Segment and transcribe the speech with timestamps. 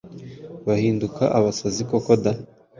[0.65, 2.31] bahinduka abasazi koko da